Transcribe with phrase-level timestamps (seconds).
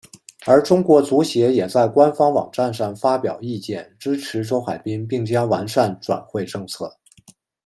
[0.47, 6.91] 而中国足协也在官方网站上发表意见支持周海滨并将完善转会政策。